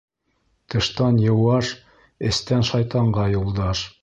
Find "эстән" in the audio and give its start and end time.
2.31-2.67